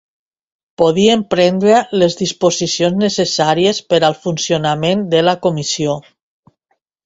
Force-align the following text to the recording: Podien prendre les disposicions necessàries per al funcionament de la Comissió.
Podien 0.81 1.25
prendre 1.33 1.75
les 2.03 2.17
disposicions 2.23 2.99
necessàries 3.03 3.83
per 3.93 4.03
al 4.09 4.19
funcionament 4.27 5.07
de 5.15 5.23
la 5.31 5.39
Comissió. 5.49 5.99